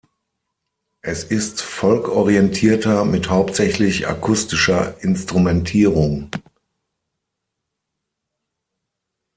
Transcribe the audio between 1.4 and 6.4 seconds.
Folk-orientierter mit hauptsächlich akustischer Instrumentierung.